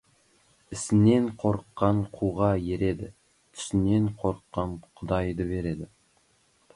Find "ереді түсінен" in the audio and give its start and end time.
2.77-4.07